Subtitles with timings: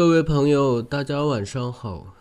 [0.00, 2.16] 各位朋友，大家晚上好。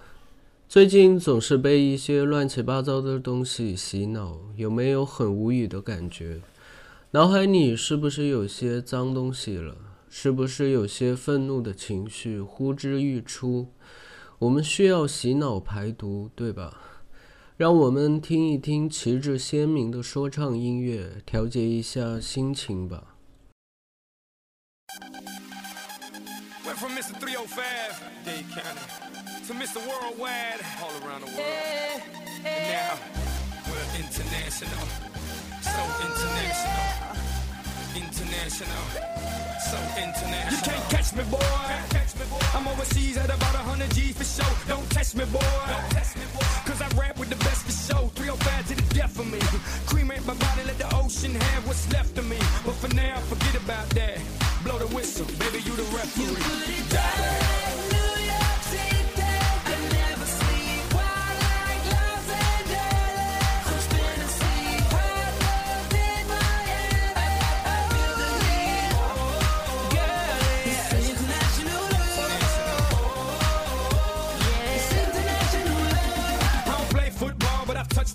[0.68, 6.42] 最近总是被一些乱七八糟的东西洗脑，有没有很无语的感觉？
[7.12, 9.78] 脑海里是不是有些脏东西了？
[10.10, 13.68] 是不是有些愤怒的情绪呼之欲出？
[14.40, 16.82] 我们需要洗脑排毒，对吧？
[17.56, 23.16] 让我们听一听旗帜鲜明的说唱音乐，调节一下心情吧。
[27.12, 27.46] Oh
[29.48, 29.78] to Mr.
[29.88, 31.38] Worldwide, all around the world.
[31.38, 32.04] Yeah,
[32.44, 32.70] yeah.
[32.70, 33.00] now,
[33.66, 34.86] we're international,
[35.62, 36.86] so international,
[37.98, 38.84] international,
[39.58, 40.54] so international.
[40.54, 41.40] You can't catch me, boy.
[41.90, 42.38] Catch me, boy.
[42.54, 44.48] I'm overseas at about 100 G for show.
[44.68, 45.40] Don't test me, boy.
[45.40, 46.46] Don't test me, boy.
[46.66, 48.08] Cause I rap with the best for show.
[48.10, 49.40] 305 to the death of me.
[49.88, 52.38] Cremate my body, let the ocean have what's left of me.
[52.64, 54.20] But for now, forget about that.
[54.64, 56.26] Blow the whistle, baby, you the referee.
[56.26, 56.90] You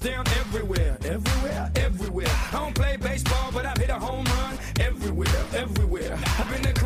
[0.05, 2.27] down everywhere, everywhere, everywhere.
[2.29, 6.24] I don't play baseball, but I've hit a home run everywhere, everywhere.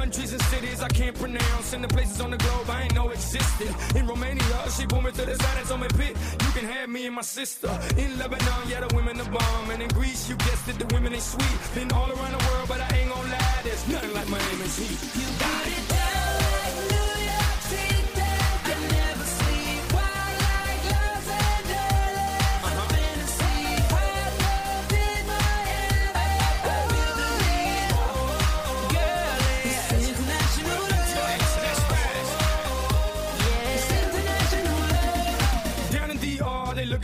[0.08, 3.10] Countries and cities I can't pronounce, and the places on the globe I ain't know
[3.10, 3.68] existed.
[3.94, 6.88] In Romania, she pulled me to the side and told me, "Pit, you can have
[6.88, 10.36] me and my sister." In Lebanon, yeah, the women are bomb, and in Greece, you
[10.36, 11.58] guessed it, the women ain't sweet.
[11.74, 14.62] Been all around the world, but I ain't gonna lie, there's nothing like my name
[14.62, 14.98] is Heat.
[15.20, 15.77] You got it.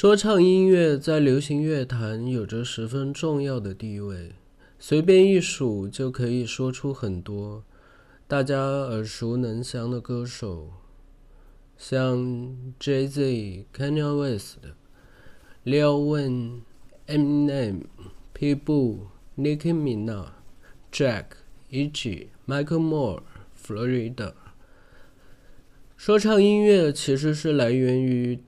[0.00, 4.30] 说唱音乐在流行乐坛有着十分重要的地位，
[4.78, 7.64] 随便一数就可以说出很多
[8.28, 10.70] 大家耳熟能详的歌手，
[11.76, 12.16] 像
[12.78, 14.58] Jay Z、Kanye West、
[15.64, 16.60] Lil Wayne、
[17.08, 17.80] Eminem、
[18.32, 18.98] Pitbull、
[19.36, 20.28] Nicki Minaj、
[20.92, 21.24] Jack、
[21.70, 23.22] 以及 Michael Moore、
[23.60, 24.34] Florida。
[25.96, 28.38] 说唱音乐其实是来源于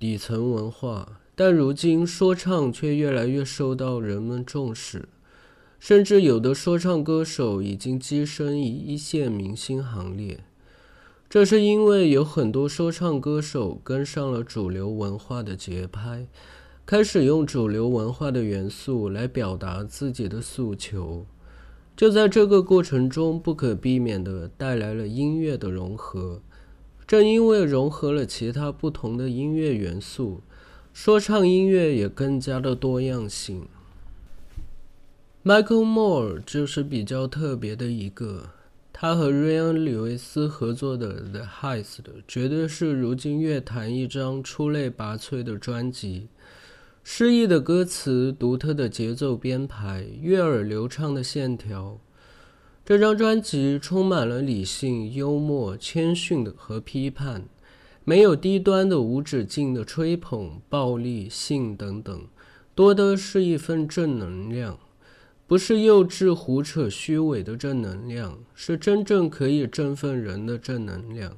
[0.00, 5.10] 底层文化，但如今说唱却越来越受到人们重视，
[5.78, 10.40] 甚至有的说唱歌手已经跻身于一线明星行列。
[11.28, 16.26] 这是因为有很多说唱歌手跟上了主流文化的节拍，
[16.86, 21.26] 开始用主流文化的元素来表达自己的诉求。
[21.94, 26.40] 就在这个过程中，不可避免地带来了音乐的融合。
[27.10, 30.42] 正因为融合了其他不同的音乐元素，
[30.92, 33.66] 说唱音乐也更加的多样性。
[35.42, 38.50] Michael Moore 就是比较特别的一个。
[38.92, 41.82] 他和瑞安·李维斯合作的《The Heist》
[42.28, 46.28] 绝对是如今乐坛一张出类拔萃的专辑。
[47.02, 51.98] 诗意的歌词、独特的节奏编排、悦耳流畅的线条，
[52.90, 57.44] 这张专辑充满了理性、幽默、谦逊的和批判，
[58.02, 62.26] 没有低端的无止境的吹捧、暴力、性等等，
[62.74, 64.76] 多的是一份正能量。
[65.46, 71.36] 不是幼稚、胡扯、虚伪的正能量，是真正可以振奋人的正能量。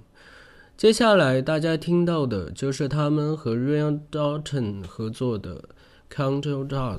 [0.78, 5.62] 接下来大家听到的就是他们和 Ryan Dalton 合作的
[6.16, 6.98] 《Counter Dust》。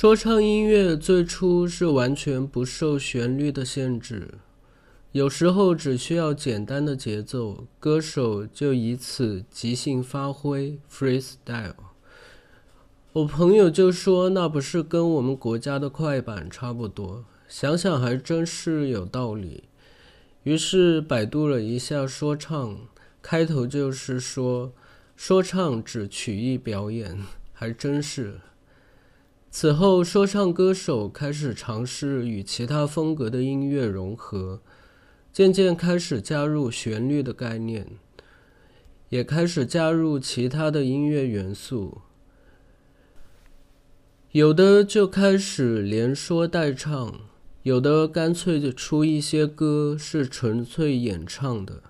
[0.00, 4.34] 说唱音乐最初是完全不受旋律的限制，
[5.10, 11.74] 有时候只需要简单的节奏，歌手就以此即兴发挥 （freestyle）。
[13.12, 19.64] 我朋友就说那不是跟我们国家的快板差不多，想想还真是有道理。
[20.44, 22.78] 于是百度了一下说唱，
[23.20, 24.72] 开头就是说
[25.16, 27.18] 说唱只曲艺表演，
[27.52, 28.34] 还真是。
[29.50, 34.60] 此后，说唱歌手开始尝试与其他风格的音乐融合，
[35.32, 37.86] 渐渐开始加入旋律的概念，
[39.08, 42.02] 也开始加入其他的音乐元素。
[44.32, 47.20] 有的就开始连说带唱，
[47.62, 51.82] 有的干脆就出一些歌是纯粹演唱的。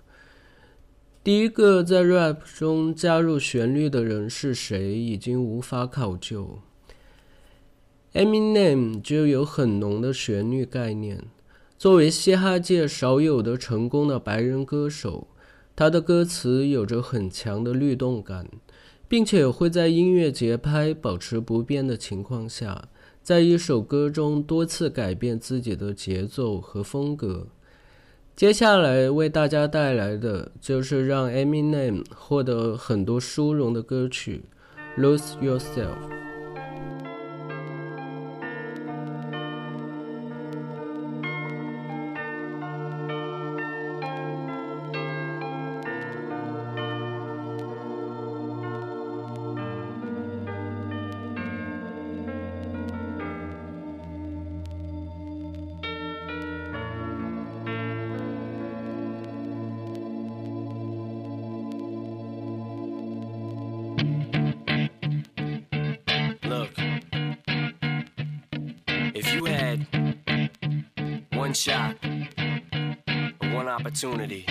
[1.24, 6.60] 第一个在 rap 中加入旋律的人是谁，已经无法考究。
[8.12, 11.24] Eminem 就有很浓的旋律概念，
[11.78, 15.28] 作为嘻哈界少有的成功的白人歌手，
[15.76, 18.46] 他的歌词有着很强的律动感。
[19.08, 22.88] 并且会在音乐节拍保持不变的情况下，
[23.22, 27.46] 在一首歌中多次改变自己的节奏和风格。
[28.36, 34.42] 接下来为大家带来的就是让 Eminem 获得很多殊荣的歌曲
[35.00, 35.96] 《Lose Yourself》。
[71.33, 71.97] One shot,
[73.52, 74.45] one opportunity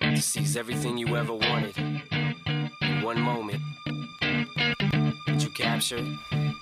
[0.00, 3.60] to seize everything you ever wanted in one moment.
[4.20, 6.52] that you capture it?
[6.52, 6.61] Just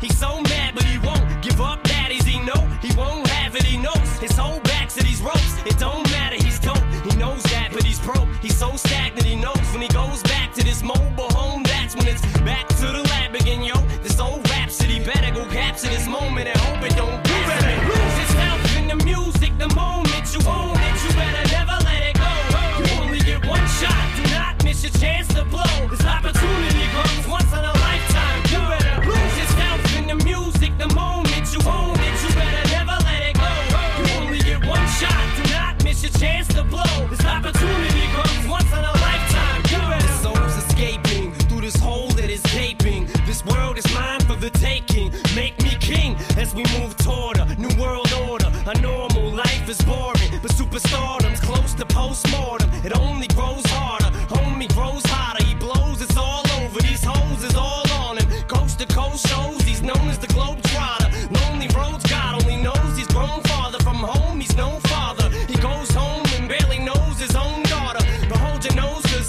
[0.00, 1.82] He's so mad, but he won't give up.
[1.82, 3.64] Daddies, he know he won't have it.
[3.64, 5.56] He knows his whole back to these ropes.
[5.66, 6.36] It don't matter.
[6.36, 6.78] He's dope.
[7.04, 8.28] He knows that, but he's broke.
[8.40, 9.26] He's so stagnant.
[9.26, 11.25] He knows when he goes back to this mobile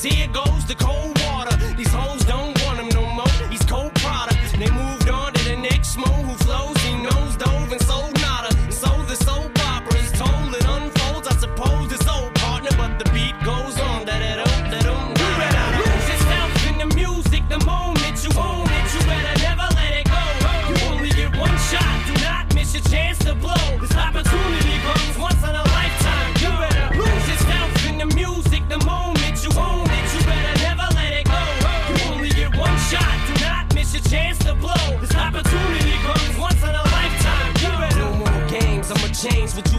[0.04, 1.16] here goes the cold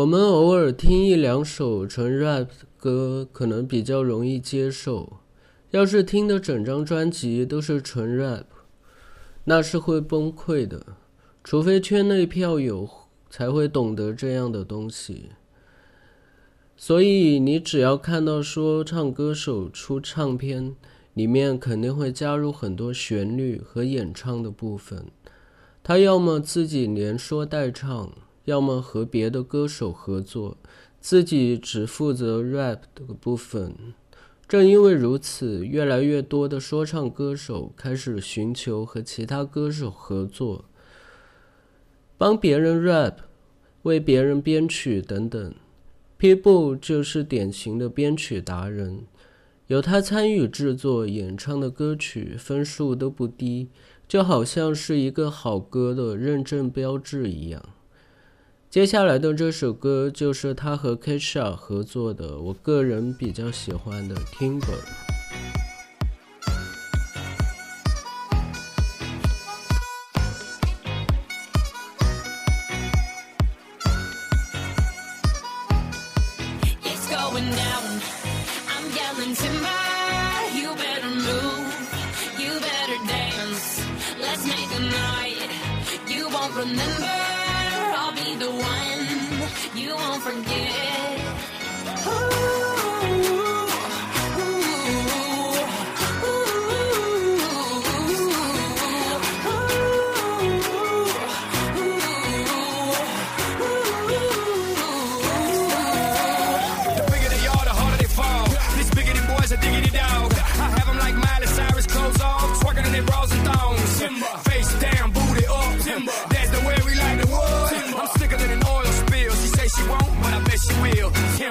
[0.00, 2.46] 我们偶尔听一两首纯 rap
[2.78, 5.18] 歌，可能比较容易接受。
[5.72, 8.44] 要是听的整张专辑都是纯 rap，
[9.44, 10.96] 那是会崩溃的。
[11.44, 12.88] 除非圈内票友
[13.28, 15.32] 才会懂得这样的东西。
[16.78, 20.74] 所以你只要看到说唱歌手出唱片，
[21.12, 25.04] 里面肯定会加入很多旋律和演唱的部分。
[25.82, 28.10] 他要么自己连说带唱。
[28.44, 30.56] 要么和别的歌手合作，
[31.00, 33.74] 自己只负责 rap 的部分。
[34.48, 40.64] 正因为如此，越来越多的说唱歌手开始寻求和其他歌手合作，
[42.18, 43.14] 帮别人 rap，
[43.82, 45.54] 为别人编曲等等。
[46.18, 49.06] People 就是典型的编曲达人，
[49.68, 53.68] 有他参与制作演唱的歌曲，分数都不低，
[54.08, 57.62] 就好像是一个好歌的认证标志一样。
[58.70, 64.14] 接下来的这首歌就是他和 Kesha 合作的，我个人比较喜欢的《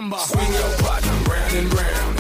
[0.10, 0.26] number.
[0.26, 2.19] Swing your partner round and round.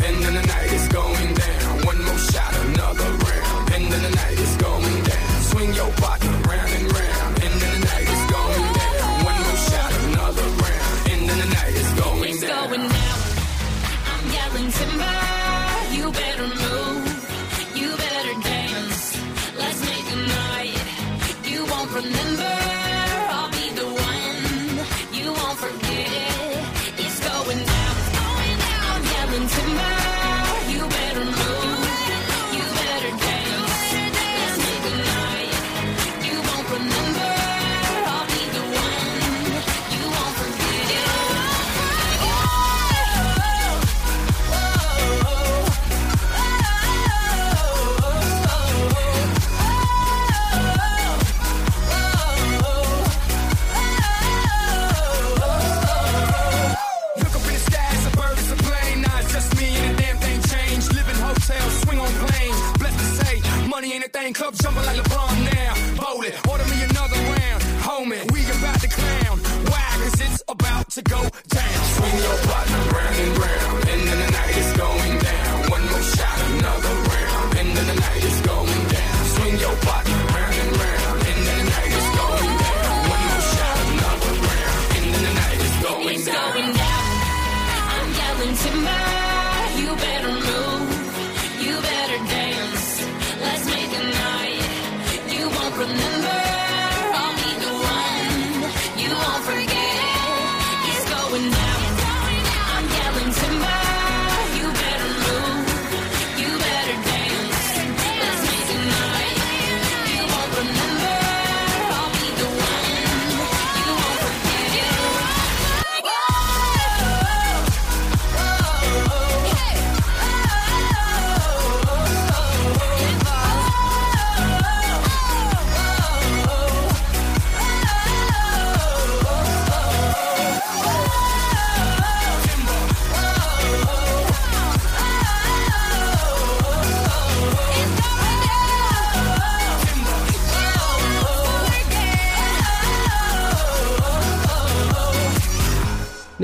[64.11, 66.03] that thing club jumping like LeBron now.
[66.03, 67.61] Bowl it, order me another round.
[67.81, 69.39] Homie, we about to clown.
[69.39, 69.89] Why?
[70.03, 71.58] Cause it's about to go down.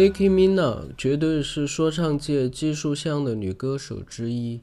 [0.05, 4.61] Nicki mina 绝对是说唱界技术向的女歌手之一，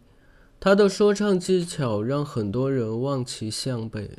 [0.60, 4.10] 她的说唱技巧让很多人望其项背。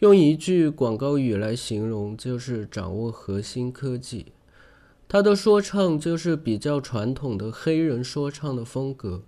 [0.00, 4.26] 用一句广告语来形容，就是掌握核心科技。
[5.08, 9.22] 她的说唱就是比较传统的黑人说唱的风格，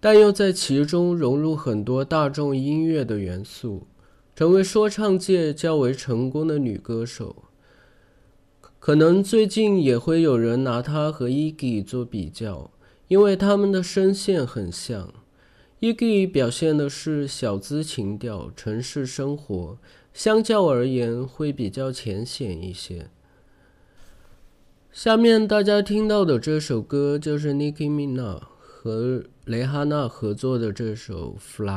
[0.00, 3.86] 但又在其中融入很多大众音乐的元素，
[4.34, 7.44] 成为说唱界较为成功的女歌手。
[8.84, 12.72] 可能最近也会有人拿他和 Iggy 做比较，
[13.06, 15.14] 因为他们的声线很像。
[15.78, 19.78] Iggy 表现的是小资情调、城市生活，
[20.12, 23.08] 相较而言会比较浅显一些。
[24.90, 31.68] 下面大家听到的这首歌就是 Nicki Minaj 和蕾哈娜合作的这首《Fly》。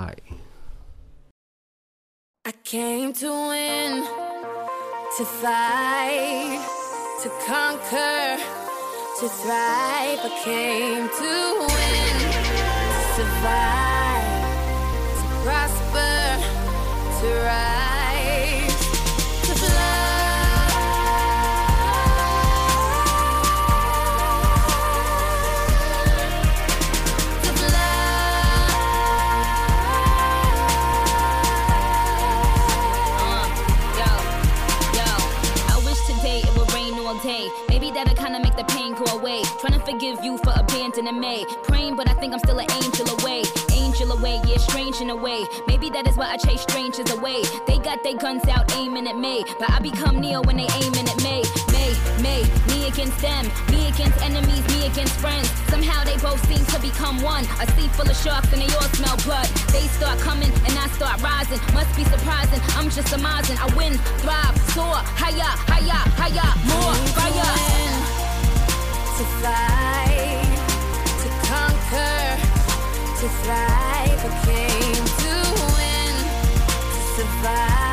[2.42, 4.02] I came to win,
[5.18, 6.60] to fight,
[7.26, 8.38] to conquer,
[9.20, 10.20] to thrive.
[10.22, 11.34] I came to
[11.74, 12.18] win,
[12.94, 13.95] to survive,
[39.86, 41.46] forgive you for abandoning me.
[41.64, 43.44] Praying, but I think I'm still an angel away.
[43.72, 45.46] Angel away, yeah, strange in a way.
[45.68, 47.44] Maybe that is why I chase strangers away.
[47.68, 49.46] They got their guns out aiming at me.
[49.60, 51.44] But I become Neo when they aiming at me.
[51.72, 51.86] Me,
[52.26, 53.46] me, me against them.
[53.70, 55.50] Me against enemies, me against friends.
[55.70, 57.46] Somehow they both seem to become one.
[57.62, 59.46] A sea full of sharks and they all smell blood.
[59.70, 61.60] They start coming and I start rising.
[61.74, 62.60] Must be surprising.
[62.76, 63.58] I'm just amazing.
[63.62, 63.94] I win,
[64.24, 67.95] thrive, soar, higher, higher, higher, more fire.
[69.18, 70.44] To fight,
[71.22, 72.20] to conquer,
[73.20, 74.20] to thrive.
[74.20, 75.36] I came to
[75.78, 76.16] win,
[76.92, 77.85] to survive,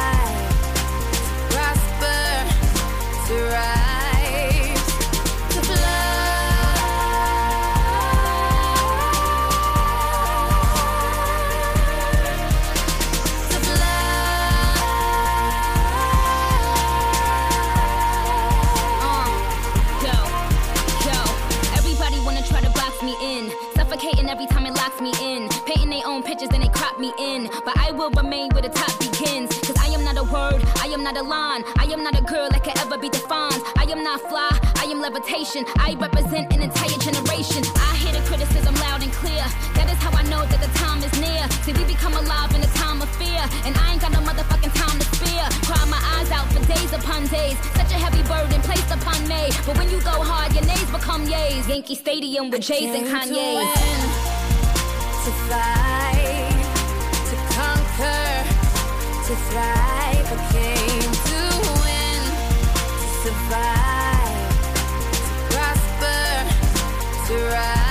[27.02, 27.50] me in.
[27.66, 29.50] But I will remain where the top begins.
[29.66, 31.62] Cause I am not a word, I am not a line.
[31.82, 33.60] I am not a girl that can ever be defined.
[33.76, 35.64] I am not fly, I am levitation.
[35.82, 37.62] I represent an entire generation.
[37.90, 39.42] I hear the criticism loud and clear.
[39.74, 41.42] That is how I know that the time is near.
[41.66, 43.42] See, we become alive in a time of fear.
[43.66, 45.44] And I ain't got no motherfucking time to fear.
[45.66, 47.58] Cry my eyes out for days upon days.
[47.74, 49.50] Such a heavy burden placed upon me.
[49.66, 51.66] But when you go hard, your nays become yays.
[51.66, 53.58] Yankee Stadium with Jays and Kanye.
[53.58, 54.00] to win,
[55.26, 56.31] to fight,
[59.32, 60.26] to thrive.
[60.30, 61.40] I came to
[61.84, 62.22] win,
[63.00, 64.44] to survive,
[65.26, 66.22] to prosper,
[67.28, 67.81] to rise,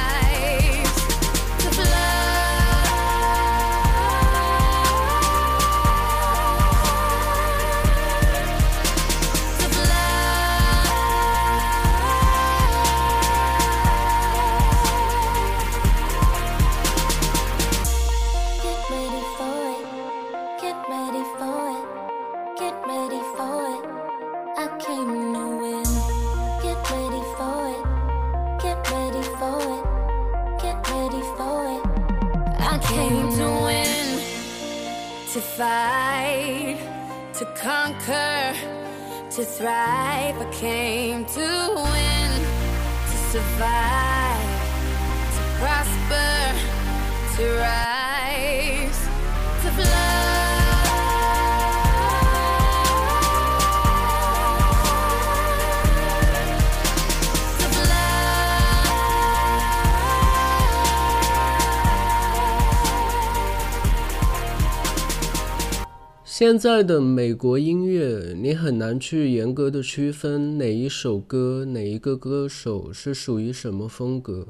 [66.42, 74.48] 现在的美国音乐，你很难去严格的区分哪一首歌、哪一个歌手是属于什么风格，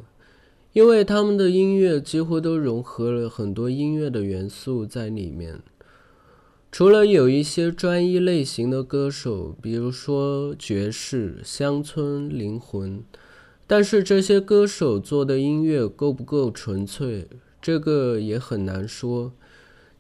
[0.71, 5.59] 因为他们的音乐几乎都融合了很多音乐的元素在里面。
[6.71, 13.03] 除了有一些专一类型的歌手，比如说爵士、乡村、灵魂，
[13.67, 17.27] 但是这些歌手做的音乐够不够纯粹，
[17.61, 19.33] 这个也很难说。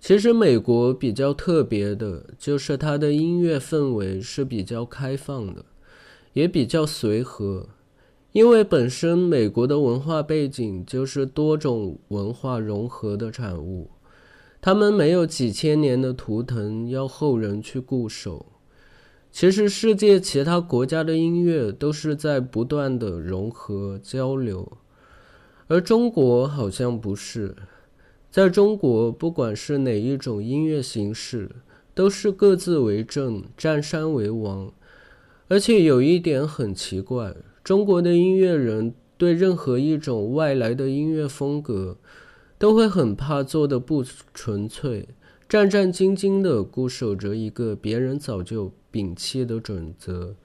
[0.01, 5.63] 其实美国比较特别的就是它的音乐氛围是比较开放的，
[6.33, 7.69] 也比较随和，
[8.31, 13.91] 因为本身美国的文化背景就是多种文化融合的产物，
[14.59, 18.47] 他们没有几千年的图腾要后人去固守。
[19.31, 24.79] 其实世界其他国家的音乐都是在不断的融合交流，
[25.67, 27.55] 而中国好像不是。
[28.31, 31.51] 在中国，不管是哪一种音乐形式，
[31.93, 34.71] 都是各自为政、占山为王，
[35.49, 41.97] 而且有一点很奇怪，中国的音乐人对任何一种外来的音乐风格，
[42.57, 44.01] 都会很怕做的不
[44.33, 45.09] 纯粹，
[45.49, 50.35] 战战兢兢的固守着一个别人早就摒弃的准则。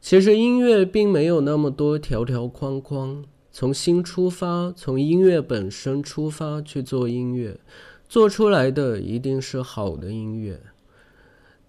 [0.00, 3.24] 其实音乐并没有那么多条条框框，
[3.58, 7.58] 从心出发，从音乐本身出发去做音乐，
[8.06, 10.60] 做出来的一定是好的音乐。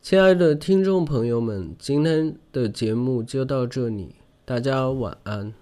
[0.02, 5.54] 亲爱的听众朋友们，今天的节目就到这里，大家晚安。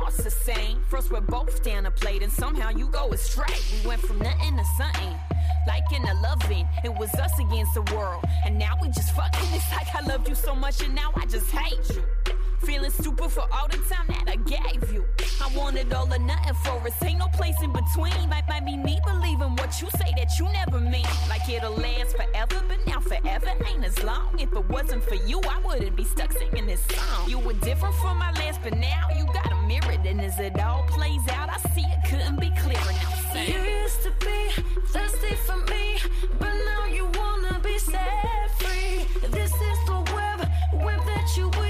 [0.00, 0.78] Starts the same.
[0.88, 3.54] First we're both down a plate and somehow you go astray.
[3.72, 5.14] We went from nothing to something.
[5.66, 8.24] Like in a loving, it was us against the world.
[8.44, 9.48] And now we just fucking.
[9.52, 12.02] It's like I loved you so much and now I just hate you.
[12.62, 15.04] Feeling stupid for all the time that I gave you.
[15.40, 17.02] I wanted all or nothing for us.
[17.02, 18.28] Ain't no place in between.
[18.28, 21.06] Might, might be me believing what you say that you never mean.
[21.28, 24.38] Like it'll last forever, but now forever ain't as long.
[24.38, 27.28] If it wasn't for you, I wouldn't be stuck singing this song.
[27.28, 29.96] You were different from my last, but now you got a mirror.
[30.04, 33.10] And as it all plays out, I see it couldn't be clearer now.
[33.32, 33.54] Sing.
[33.54, 35.98] You used to be thirsty for me,
[36.38, 39.06] but now you wanna be set free.
[39.30, 40.40] This is the web,
[40.84, 41.69] web that you weave.